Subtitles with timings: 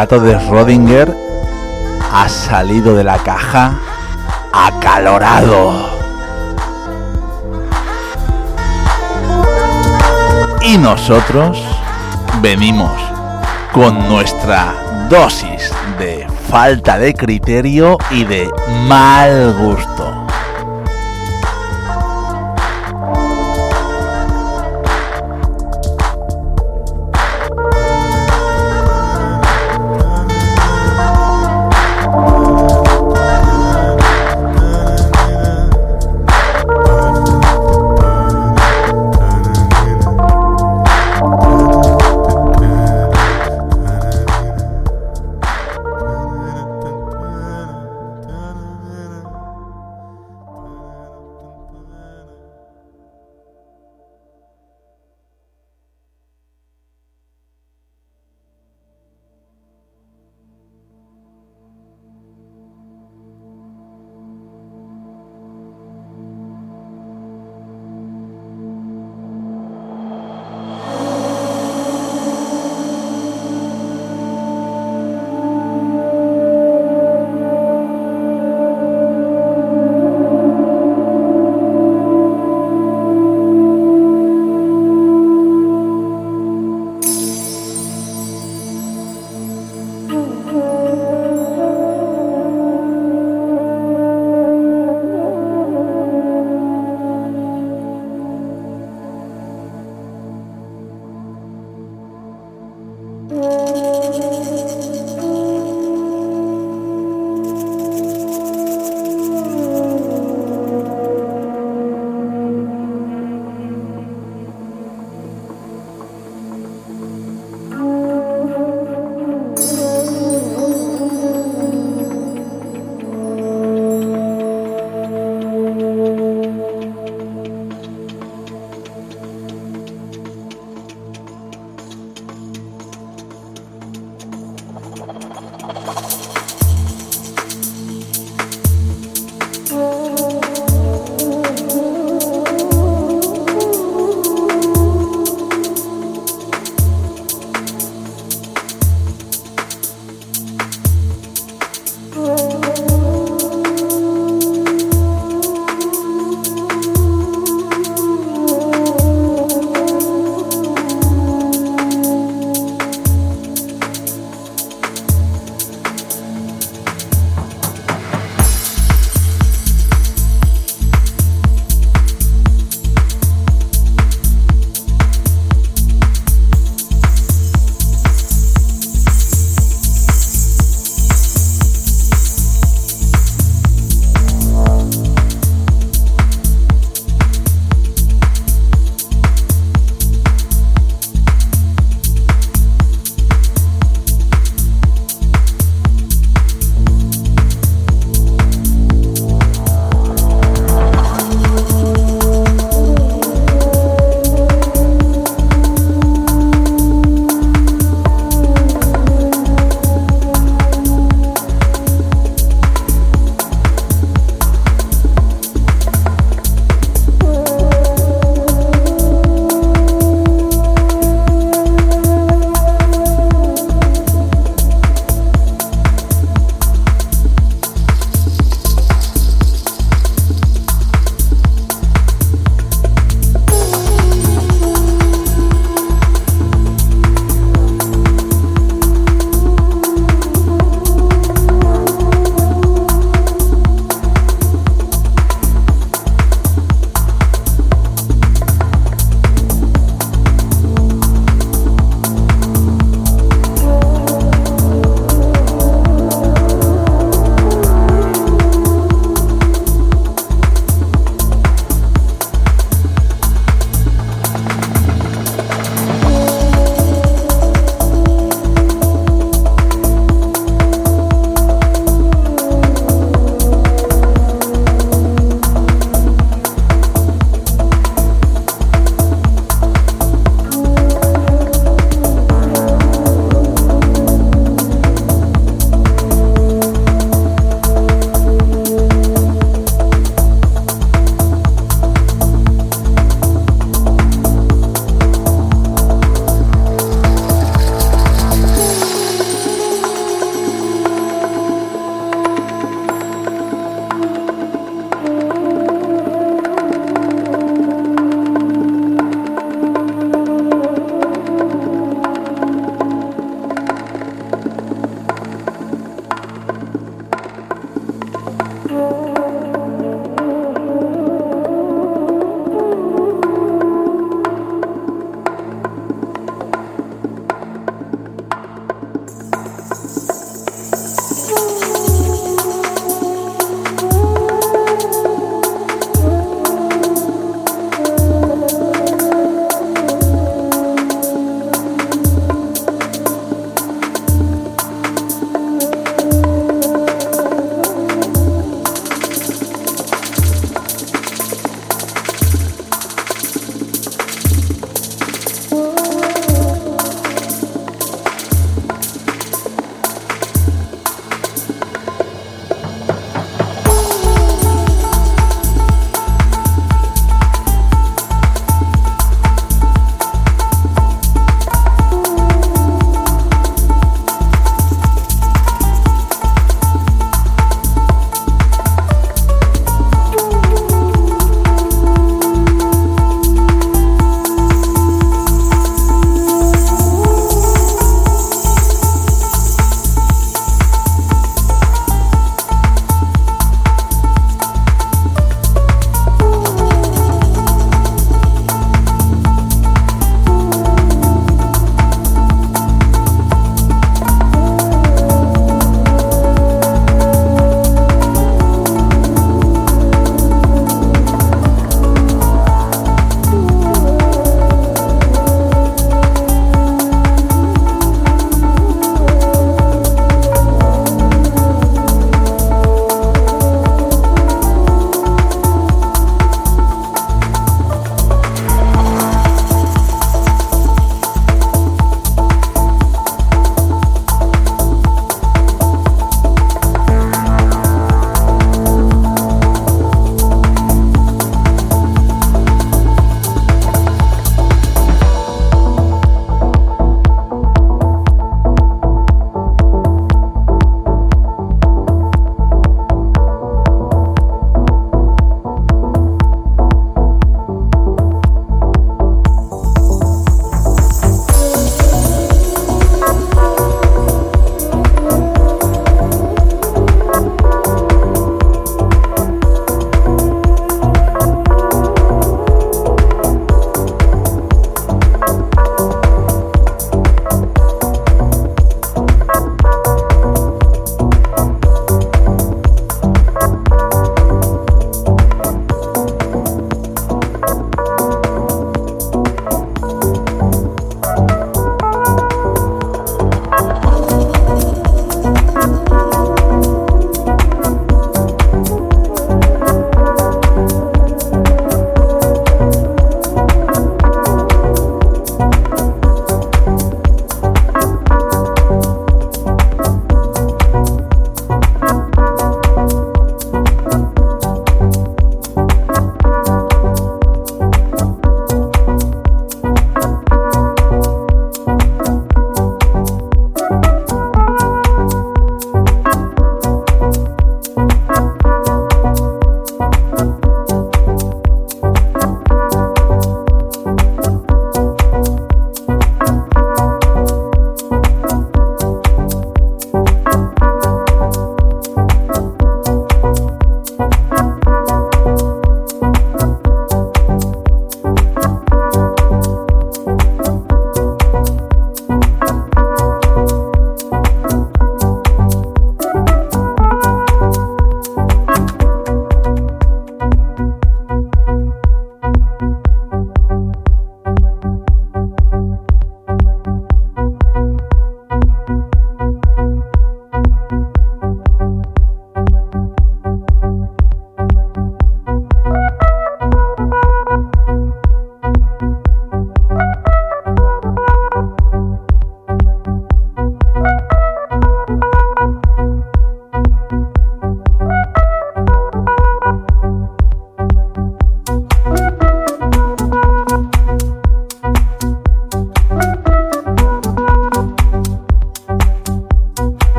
[0.00, 1.14] Gato de Rodinger
[2.10, 3.74] ha salido de la caja
[4.50, 5.90] acalorado.
[10.62, 11.62] Y nosotros
[12.40, 12.98] venimos
[13.74, 14.72] con nuestra
[15.10, 18.48] dosis de falta de criterio y de
[18.88, 20.09] mal gusto.